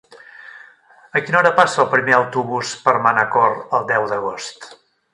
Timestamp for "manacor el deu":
3.07-4.13